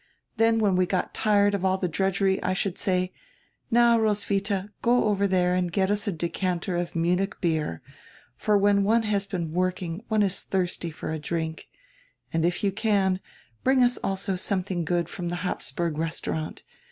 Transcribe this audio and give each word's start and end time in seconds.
Then 0.37 0.57
when 0.57 0.75
we 0.75 0.87
got 0.87 1.13
tired 1.13 1.53
of 1.53 1.63
all 1.63 1.77
the 1.77 1.87
drudgery 1.87 2.41
I 2.41 2.53
should 2.53 2.79
say: 2.79 3.13
'Now, 3.69 3.99
Ros 3.99 4.25
witha, 4.25 4.71
go 4.81 5.03
over 5.03 5.27
there 5.27 5.53
and 5.53 5.71
get 5.71 5.91
us 5.91 6.07
a 6.07 6.11
decanter 6.11 6.75
of 6.75 6.95
Munich 6.95 7.39
beer, 7.39 7.83
for 8.35 8.57
when 8.57 8.83
one 8.83 9.03
has 9.03 9.27
been 9.27 9.51
working 9.53 10.03
one 10.07 10.23
is 10.23 10.41
thirsty 10.41 10.89
for 10.89 11.11
a 11.11 11.19
drink, 11.19 11.67
and, 12.33 12.43
if 12.43 12.63
you 12.63 12.71
can, 12.71 13.19
bring 13.63 13.83
us 13.83 13.97
also 13.97 14.35
something 14.35 14.85
good 14.85 15.07
from 15.07 15.29
the 15.29 15.45
Habsburg 15.45 15.99
Restaurant. 15.99 16.63